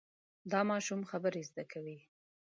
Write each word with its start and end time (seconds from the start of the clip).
دا 0.51 0.59
ماشوم 0.71 1.01
خبرې 1.11 1.41
زده 1.49 1.63
کوي. 1.71 1.97